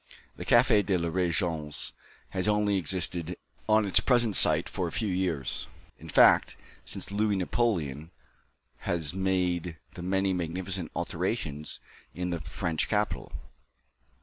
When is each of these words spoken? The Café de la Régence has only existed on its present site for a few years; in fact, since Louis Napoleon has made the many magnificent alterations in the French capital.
The 0.35 0.45
Café 0.45 0.83
de 0.83 0.97
la 0.97 1.09
Régence 1.11 1.91
has 2.29 2.47
only 2.47 2.75
existed 2.75 3.37
on 3.69 3.85
its 3.85 3.99
present 3.99 4.35
site 4.35 4.67
for 4.67 4.87
a 4.87 4.91
few 4.91 5.07
years; 5.09 5.67
in 5.99 6.09
fact, 6.09 6.57
since 6.83 7.11
Louis 7.11 7.35
Napoleon 7.35 8.09
has 8.77 9.13
made 9.13 9.77
the 9.93 10.01
many 10.01 10.33
magnificent 10.33 10.89
alterations 10.95 11.79
in 12.15 12.31
the 12.31 12.39
French 12.39 12.87
capital. 12.89 13.31